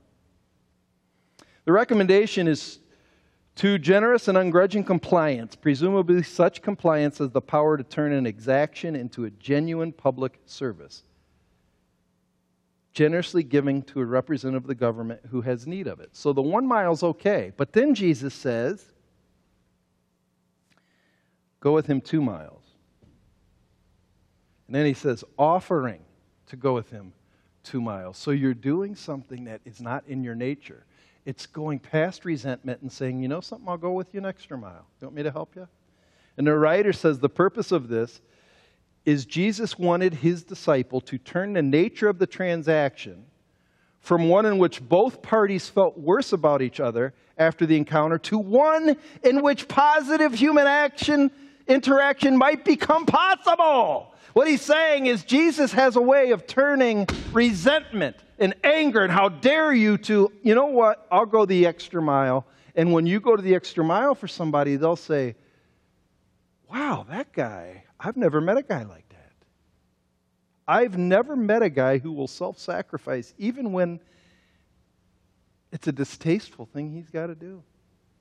[1.65, 2.79] The recommendation is
[3.61, 8.95] Two, generous and ungrudging compliance, presumably such compliance as the power to turn an exaction
[8.95, 11.03] into a genuine public service.
[12.93, 16.09] Generously giving to a representative of the government who has need of it.
[16.11, 17.51] So the one mile is okay.
[17.55, 18.83] But then Jesus says,
[21.59, 22.63] go with him two miles.
[24.65, 26.01] And then he says, offering
[26.47, 27.13] to go with him
[27.63, 28.17] two miles.
[28.17, 30.83] So you're doing something that is not in your nature.
[31.25, 34.57] It's going past resentment and saying, you know something, I'll go with you an extra
[34.57, 34.85] mile.
[34.99, 35.67] You want me to help you?
[36.37, 38.21] And the writer says the purpose of this
[39.05, 43.25] is Jesus wanted his disciple to turn the nature of the transaction
[43.99, 48.37] from one in which both parties felt worse about each other after the encounter to
[48.37, 51.31] one in which positive human action
[51.67, 54.13] interaction might become possible.
[54.33, 59.29] What he's saying is Jesus has a way of turning resentment and anger and how
[59.29, 62.47] dare you to, you know what, I'll go the extra mile.
[62.75, 65.35] And when you go to the extra mile for somebody, they'll say,
[66.69, 69.31] wow, that guy, I've never met a guy like that.
[70.67, 73.99] I've never met a guy who will self sacrifice even when
[75.71, 77.61] it's a distasteful thing he's got to do.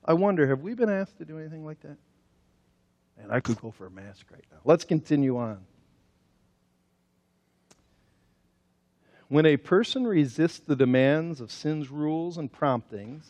[0.05, 1.97] I wonder, have we been asked to do anything like that?
[3.17, 4.59] And I could go for a mask right now.
[4.65, 5.65] Let's continue on.
[9.31, 13.25] When a person resists the demands of sin's rules and promptings,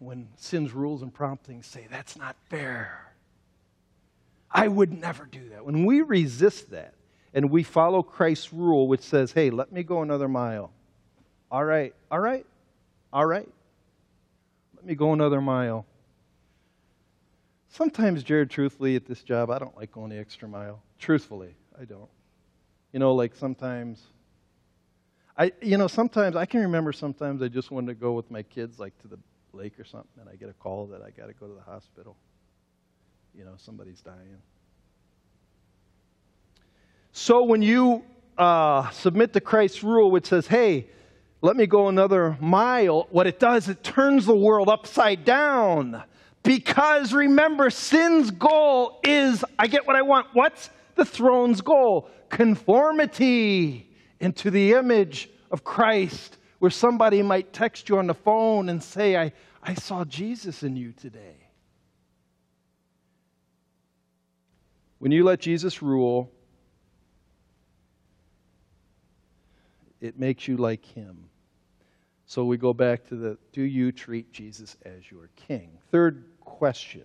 [0.00, 3.12] when sin's rules and promptings say, that's not fair,
[4.50, 5.64] I would never do that.
[5.64, 6.94] When we resist that
[7.32, 10.72] and we follow Christ's rule, which says, hey, let me go another mile.
[11.52, 12.44] All right, all right,
[13.12, 13.48] all right.
[14.74, 15.86] Let me go another mile.
[17.68, 20.82] Sometimes, Jared, truthfully, at this job, I don't like going the extra mile.
[20.98, 22.08] Truthfully, I don't.
[22.92, 24.02] You know, like sometimes,
[25.36, 28.42] I, you know, sometimes I can remember sometimes I just wanted to go with my
[28.42, 29.18] kids, like to the
[29.52, 31.70] lake or something, and I get a call that I got to go to the
[31.70, 32.16] hospital.
[33.34, 34.38] You know, somebody's dying.
[37.12, 38.04] So when you
[38.38, 40.86] uh, submit to Christ's rule, which says, hey,
[41.40, 46.02] let me go another mile, what it does, it turns the world upside down.
[46.42, 50.28] Because remember, sin's goal is I get what I want.
[50.32, 52.08] What's the throne's goal?
[52.28, 58.82] Conformity into the image of Christ, where somebody might text you on the phone and
[58.82, 61.48] say, I, I saw Jesus in you today.
[64.98, 66.32] When you let Jesus rule,
[70.00, 71.28] it makes you like him.
[72.26, 75.78] So we go back to the do you treat Jesus as your king?
[75.90, 77.04] Third question.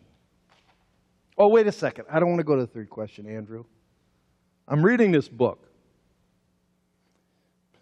[1.37, 2.05] Oh, wait a second.
[2.11, 3.63] I don't want to go to the third question, Andrew.
[4.67, 5.59] I'm reading this book.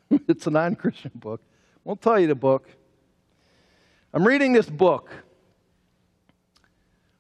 [0.27, 1.41] it's a non Christian book.
[1.83, 2.69] Won't tell you the book.
[4.13, 5.09] I'm reading this book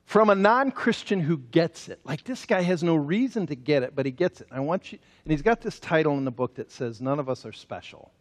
[0.05, 1.99] from a non Christian who gets it.
[2.03, 4.47] Like this guy has no reason to get it, but he gets it.
[4.51, 7.29] I want you, and he's got this title in the book that says, None of
[7.29, 8.11] us are special.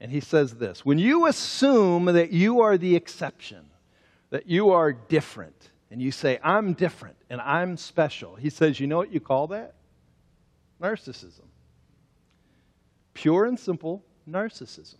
[0.00, 3.70] And he says this When you assume that you are the exception,
[4.30, 8.86] that you are different, and you say, I'm different and I'm special, he says, You
[8.86, 9.74] know what you call that?
[10.80, 11.44] Narcissism.
[13.14, 14.96] Pure and simple narcissism.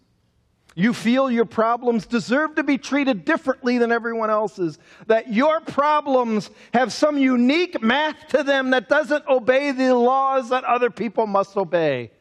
[0.74, 6.50] You feel your problems deserve to be treated differently than everyone else's, that your problems
[6.72, 11.56] have some unique math to them that doesn't obey the laws that other people must
[11.56, 12.12] obey.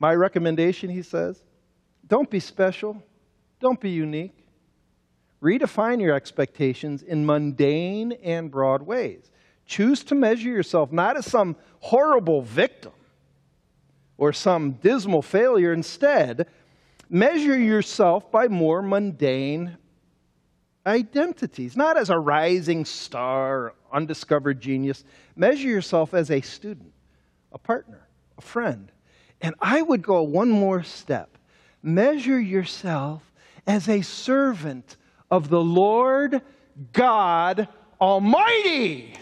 [0.00, 1.42] My recommendation, he says,
[2.06, 3.02] don't be special,
[3.60, 4.34] don't be unique.
[5.42, 9.30] Redefine your expectations in mundane and broad ways.
[9.68, 12.92] Choose to measure yourself not as some horrible victim
[14.16, 15.74] or some dismal failure.
[15.74, 16.48] Instead,
[17.10, 19.76] measure yourself by more mundane
[20.86, 25.04] identities, not as a rising star, undiscovered genius.
[25.36, 26.94] Measure yourself as a student,
[27.52, 28.90] a partner, a friend.
[29.42, 31.36] And I would go one more step.
[31.82, 33.22] Measure yourself
[33.66, 34.96] as a servant
[35.30, 36.40] of the Lord
[36.94, 37.68] God
[38.00, 39.14] Almighty.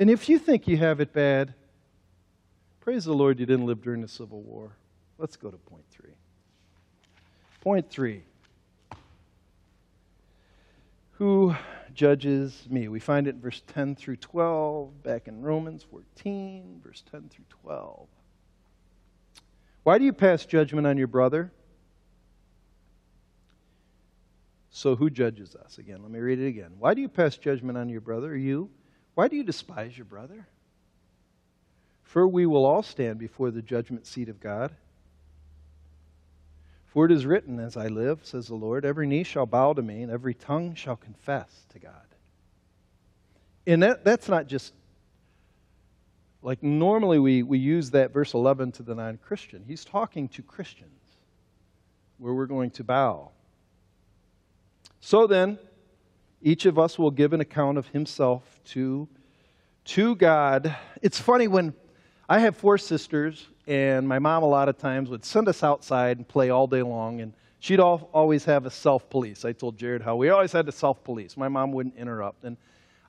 [0.00, 1.52] And if you think you have it bad,
[2.80, 4.72] praise the Lord you didn't live during the Civil War.
[5.18, 6.14] Let's go to point three.
[7.60, 8.22] Point three.
[11.18, 11.54] Who
[11.92, 12.88] judges me?
[12.88, 17.44] We find it in verse 10 through 12, back in Romans 14, verse 10 through
[17.62, 18.08] 12.
[19.82, 21.52] Why do you pass judgment on your brother?
[24.70, 25.76] So who judges us?
[25.76, 26.72] Again, let me read it again.
[26.78, 28.34] Why do you pass judgment on your brother?
[28.34, 28.70] You?
[29.14, 30.46] Why do you despise your brother?
[32.02, 34.72] For we will all stand before the judgment seat of God.
[36.86, 39.82] For it is written, As I live, says the Lord, every knee shall bow to
[39.82, 41.92] me, and every tongue shall confess to God.
[43.66, 44.72] And that, that's not just
[46.42, 49.64] like normally we, we use that verse 11 to the non Christian.
[49.66, 50.90] He's talking to Christians
[52.18, 53.30] where we're going to bow.
[55.00, 55.58] So then,
[56.42, 59.08] each of us will give an account of himself to,
[59.84, 60.74] to God.
[61.02, 61.74] It's funny when
[62.28, 66.16] I have four sisters, and my mom a lot of times would send us outside
[66.16, 69.44] and play all day long, and she'd always have a self police.
[69.44, 71.36] I told Jared how we always had to self police.
[71.36, 72.44] My mom wouldn't interrupt.
[72.44, 72.56] And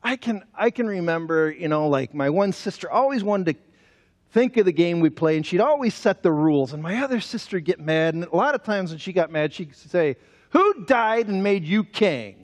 [0.04, 3.60] I can, I can remember, you know, like my one sister always wanted to
[4.32, 6.74] think of the game we play, and she'd always set the rules.
[6.74, 9.54] And my other sister get mad, and a lot of times when she got mad,
[9.54, 10.15] she'd say,
[10.50, 12.40] who died and made you king?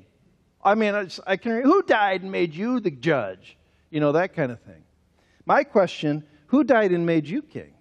[0.67, 1.62] I mean, I, just, I can.
[1.62, 3.56] Who died and made you the judge?
[3.89, 4.84] You know that kind of thing.
[5.45, 7.73] My question: Who died and made you king?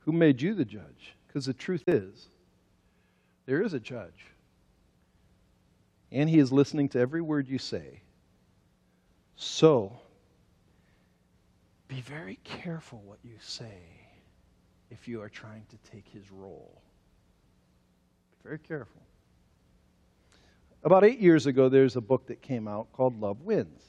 [0.00, 1.14] Who made you the judge?
[1.26, 2.26] Because the truth is,
[3.46, 4.26] there is a judge.
[6.12, 8.02] And he is listening to every word you say.
[9.36, 9.98] So,
[11.86, 13.97] be very careful what you say
[14.90, 16.80] if you are trying to take his role.
[18.30, 19.02] Be very careful.
[20.84, 23.82] About eight years ago, there's a book that came out called Love Wins,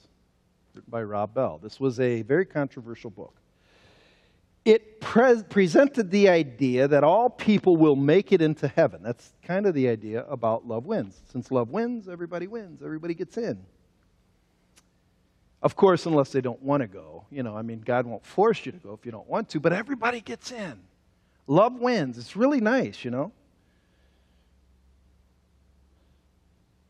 [0.73, 1.59] written by Rob Bell.
[1.61, 3.35] This was a very controversial book.
[4.65, 9.01] It pre- presented the idea that all people will make it into heaven.
[9.01, 11.21] That's kind of the idea about love wins.
[11.31, 13.59] Since love wins, everybody wins, everybody gets in.
[15.61, 17.25] Of course, unless they don't want to go.
[17.31, 19.59] You know, I mean, God won't force you to go if you don't want to,
[19.59, 20.79] but everybody gets in.
[21.49, 22.19] Love wins.
[22.19, 23.31] It's really nice, you know.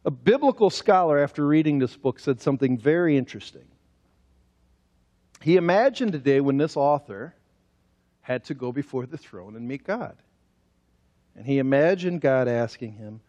[0.04, 3.64] A biblical scholar, after reading this book, said something very interesting.
[5.42, 7.34] He imagined a day when this author
[8.20, 10.18] had to go before the throne and meet God.
[11.38, 13.22] And he imagined God asking him,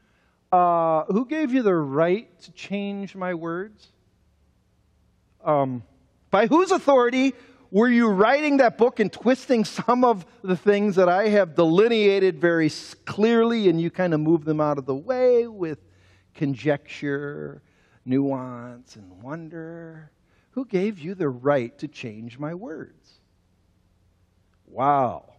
[0.51, 3.87] uh, Who gave you the right to change my words?
[5.45, 5.85] Um,
[6.33, 7.35] by whose authority
[7.70, 12.40] were you writing that book and twisting some of the things that I have delineated
[12.40, 12.70] very
[13.04, 15.78] clearly and you kind of move them out of the way with
[16.34, 17.62] conjecture,
[18.04, 20.10] nuance, and wonder?
[20.52, 23.20] Who gave you the right to change my words?
[24.66, 25.34] Wow.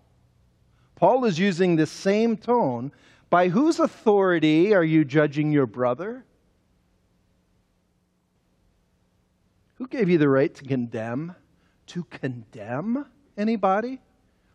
[0.95, 2.91] Paul is using the same tone.
[3.29, 6.25] By whose authority are you judging your brother?
[9.75, 11.35] Who gave you the right to condemn?
[11.91, 13.05] To condemn
[13.37, 13.99] anybody?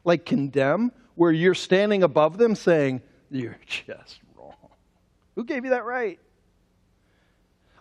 [0.05, 4.55] Like condemn, where you're standing above them saying, You're just wrong.
[5.35, 6.19] Who gave you that right?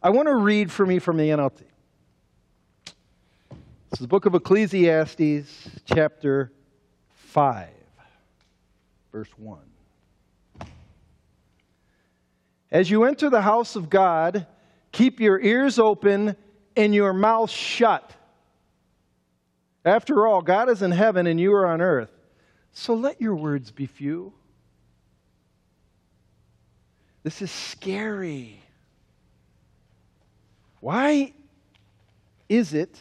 [0.03, 1.63] I want to read for me from the NLT.
[3.91, 6.51] This is the book of Ecclesiastes, chapter
[7.13, 7.69] 5,
[9.13, 9.59] verse 1.
[12.71, 14.47] As you enter the house of God,
[14.91, 16.35] keep your ears open
[16.75, 18.11] and your mouth shut.
[19.85, 22.11] After all, God is in heaven and you are on earth.
[22.73, 24.33] So let your words be few.
[27.23, 28.61] This is scary.
[30.79, 31.33] Why
[32.49, 32.99] is it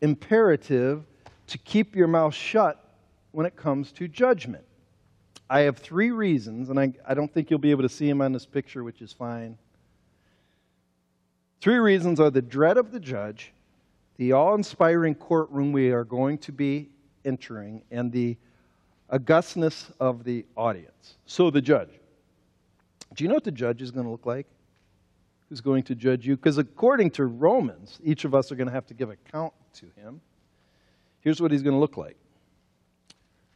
[0.00, 1.04] imperative
[1.48, 2.84] to keep your mouth shut
[3.32, 4.64] when it comes to judgment?
[5.48, 8.20] I have three reasons, and I, I don't think you'll be able to see them
[8.20, 9.58] on this picture, which is fine.
[11.60, 13.52] Three reasons are the dread of the judge,
[14.16, 16.90] the awe inspiring courtroom we are going to be
[17.24, 18.36] entering, and the
[19.10, 21.16] augustness of the audience.
[21.26, 21.90] So, the judge.
[23.14, 24.46] Do you know what the judge is going to look like?
[25.48, 26.36] Who's going to judge you?
[26.36, 29.86] Because according to Romans, each of us are going to have to give account to
[29.96, 30.20] him.
[31.20, 32.16] Here's what he's going to look like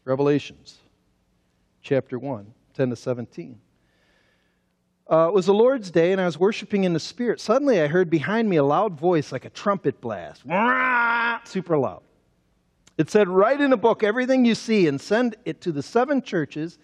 [0.05, 0.79] Revelations
[1.83, 3.59] chapter 1, 10 to 17.
[5.11, 7.41] Uh, it was the Lord's day, and I was worshiping in the Spirit.
[7.41, 10.43] Suddenly, I heard behind me a loud voice like a trumpet blast,
[11.49, 12.03] super loud.
[12.99, 16.21] It said, Write in a book everything you see and send it to the seven
[16.21, 16.79] churches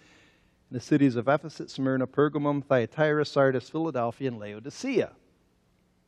[0.71, 5.11] in the cities of Ephesus, Smyrna, Pergamum, Thyatira, Sardis, Philadelphia, and Laodicea.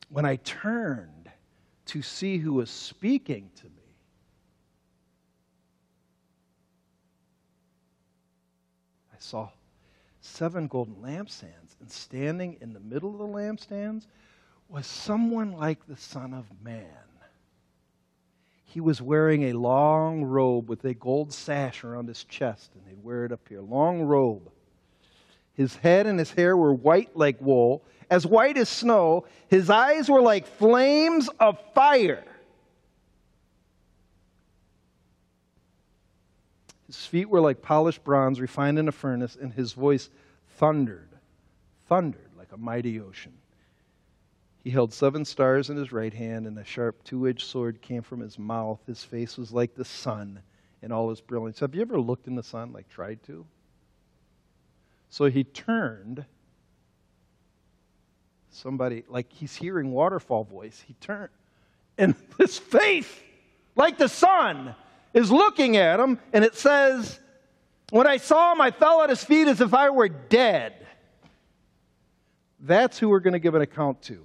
[0.08, 1.30] When I turned
[1.86, 3.70] to see who was speaking to me,
[9.12, 9.50] I saw
[10.20, 14.06] seven golden lampstands, and standing in the middle of the lampstands
[14.68, 16.84] was someone like the Son of Man.
[18.64, 23.02] He was wearing a long robe with a gold sash around his chest, and he'd
[23.02, 23.62] wear it up here.
[23.62, 24.50] Long robe.
[25.54, 29.24] His head and his hair were white like wool, as white as snow.
[29.48, 32.24] His eyes were like flames of fire.
[36.88, 40.08] His feet were like polished bronze refined in a furnace, and his voice
[40.56, 41.10] thundered,
[41.86, 43.34] thundered like a mighty ocean.
[44.64, 48.02] He held seven stars in his right hand, and a sharp two edged sword came
[48.02, 48.80] from his mouth.
[48.86, 50.40] His face was like the sun
[50.82, 51.60] in all his brilliance.
[51.60, 53.46] Have you ever looked in the sun, like tried to?
[55.10, 56.24] So he turned.
[58.50, 61.30] Somebody, like he's hearing waterfall voice, he turned.
[61.98, 63.12] And his face,
[63.76, 64.74] like the sun,
[65.18, 67.18] is looking at him, and it says,
[67.90, 70.74] When I saw him, I fell at his feet as if I were dead.
[72.60, 74.24] That's who we're going to give an account to.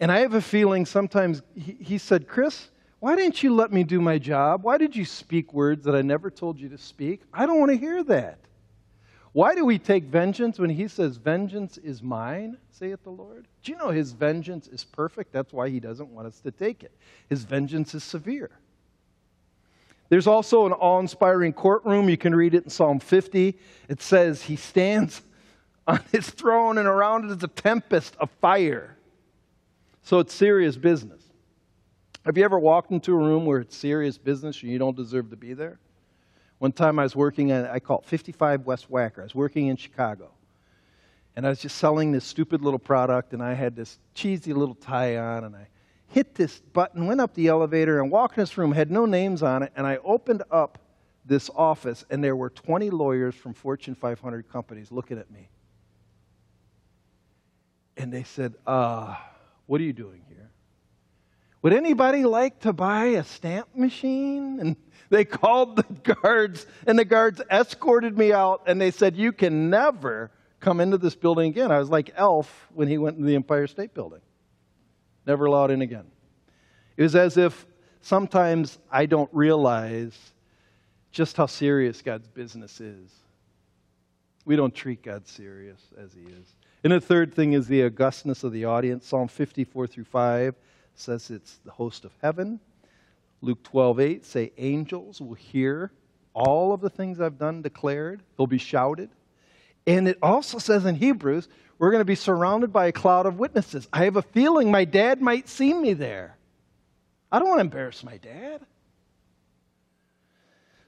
[0.00, 2.68] And I have a feeling sometimes he, he, said, Chris,
[3.00, 4.62] why didn't you let me do my job?
[4.62, 7.22] Why did you speak words that I never told you to speak?
[7.32, 8.38] I don't want to hear that.
[9.36, 13.46] Why do we take vengeance when he says, Vengeance is mine, saith the Lord?
[13.62, 15.30] Do you know his vengeance is perfect?
[15.30, 16.90] That's why he doesn't want us to take it.
[17.28, 18.48] His vengeance is severe.
[20.08, 22.08] There's also an awe inspiring courtroom.
[22.08, 23.58] You can read it in Psalm 50.
[23.90, 25.20] It says, He stands
[25.86, 28.96] on his throne, and around it is a tempest of fire.
[30.00, 31.22] So it's serious business.
[32.24, 35.28] Have you ever walked into a room where it's serious business and you don't deserve
[35.28, 35.78] to be there?
[36.58, 39.20] One time I was working at, I call it 55 West Wacker.
[39.20, 40.30] I was working in Chicago.
[41.34, 44.74] And I was just selling this stupid little product, and I had this cheesy little
[44.74, 45.68] tie on, and I
[46.08, 49.42] hit this button, went up the elevator, and walked in this room, had no names
[49.42, 50.78] on it, and I opened up
[51.26, 55.50] this office, and there were 20 lawyers from Fortune 500 companies looking at me.
[57.98, 59.16] And they said, uh,
[59.66, 60.50] What are you doing here?
[61.62, 64.60] Would anybody like to buy a stamp machine?
[64.60, 64.76] And
[65.08, 69.70] they called the guards, and the guards escorted me out, and they said, You can
[69.70, 70.30] never
[70.60, 71.70] come into this building again.
[71.70, 74.20] I was like Elf when he went into the Empire State Building.
[75.26, 76.06] Never allowed in again.
[76.96, 77.66] It was as if
[78.00, 80.16] sometimes I don't realize
[81.12, 83.10] just how serious God's business is.
[84.44, 86.56] We don't treat God serious as He is.
[86.84, 89.06] And the third thing is the augustness of the audience.
[89.06, 90.54] Psalm 54 through 5
[90.94, 92.60] says it's the host of heaven.
[93.40, 95.92] Luke 12, 8 say angels will hear
[96.34, 98.22] all of the things I've done declared.
[98.36, 99.10] They'll be shouted.
[99.86, 103.38] And it also says in Hebrews, we're going to be surrounded by a cloud of
[103.38, 103.88] witnesses.
[103.92, 106.36] I have a feeling my dad might see me there.
[107.30, 108.62] I don't want to embarrass my dad.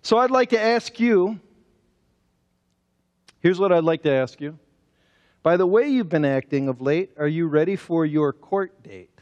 [0.03, 1.39] So I'd like to ask you
[3.41, 4.59] here's what I'd like to ask you.
[5.43, 9.18] By the way you've been acting of late, are you ready for your court date?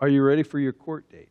[0.00, 1.28] Are you ready for your court date?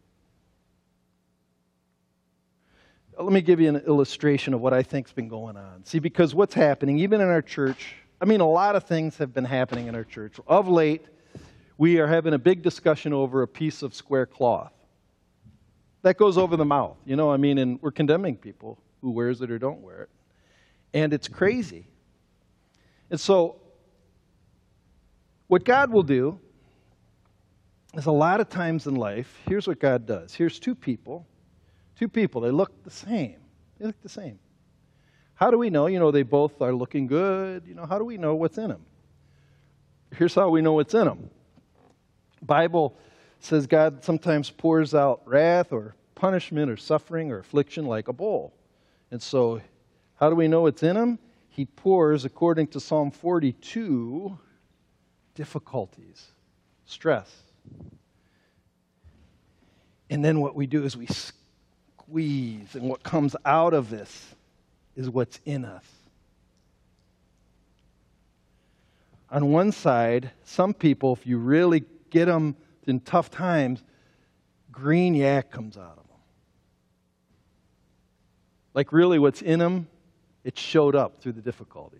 [3.17, 5.83] Let me give you an illustration of what I think's been going on.
[5.85, 9.33] See, because what's happening, even in our church, I mean, a lot of things have
[9.33, 10.39] been happening in our church.
[10.47, 11.05] Of late,
[11.77, 14.71] we are having a big discussion over a piece of square cloth.
[16.03, 19.41] That goes over the mouth, you know, I mean, and we're condemning people who wears
[19.41, 20.09] it or don't wear it.
[20.93, 21.87] And it's crazy.
[23.09, 23.57] And so,
[25.47, 26.39] what God will do
[27.95, 30.33] is a lot of times in life, here's what God does.
[30.33, 31.25] Here's two people,
[31.97, 33.37] two people, they look the same.
[33.79, 34.39] They look the same.
[35.35, 35.87] How do we know?
[35.87, 37.63] You know, they both are looking good.
[37.65, 38.85] You know, how do we know what's in them?
[40.13, 41.29] Here's how we know what's in them.
[42.41, 42.97] Bible
[43.39, 48.53] says God sometimes pours out wrath or punishment or suffering or affliction like a bowl.
[49.11, 49.61] And so,
[50.15, 51.19] how do we know it's in him?
[51.47, 54.37] He pours, according to Psalm 42,
[55.35, 56.27] difficulties,
[56.85, 57.31] stress.
[60.09, 64.35] And then what we do is we squeeze, and what comes out of this
[64.95, 65.85] is what's in us.
[69.31, 72.55] On one side, some people, if you really get them
[72.87, 73.83] in tough times,
[74.71, 76.17] green yak comes out of them.
[78.73, 79.87] Like, really, what's in them,
[80.43, 81.99] it showed up through the difficulty.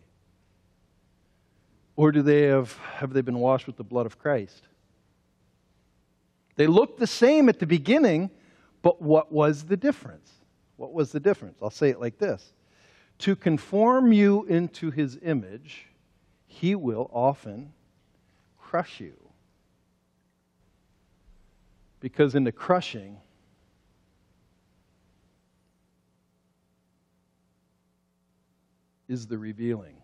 [1.96, 4.64] Or do they have, have they been washed with the blood of Christ?
[6.60, 8.30] They looked the same at the beginning,
[8.82, 10.30] but what was the difference?
[10.76, 11.58] What was the difference?
[11.62, 12.52] I'll say it like this
[13.20, 15.86] To conform you into his image,
[16.48, 17.72] he will often
[18.58, 19.14] crush you.
[22.02, 23.16] Because in the crushing,
[29.08, 29.96] is the revealing.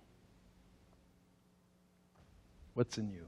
[2.76, 3.28] What's in you?